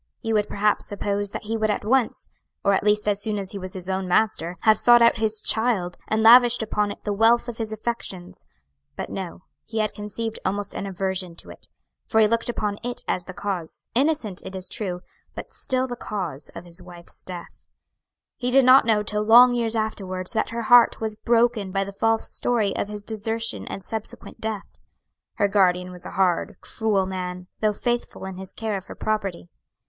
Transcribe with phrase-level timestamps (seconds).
[0.23, 2.27] You would perhaps suppose that he would at once
[2.63, 5.39] or at least as soon as he was his own master have sought out his
[5.41, 8.43] child, and lavished upon it the wealth of his affections:
[8.95, 11.67] but no; he had conceived almost an aversion to it;
[12.07, 15.01] for he looked upon it as the cause innocent, it is true
[15.35, 17.63] but still the cause of his wife's death.
[18.37, 21.91] He did not know till long years afterwards that her heart was broken by the
[21.93, 24.79] false story of his desertion and subsequent death.
[25.35, 29.47] Her guardian was a hard, cruel man, though faithful in his care of her property.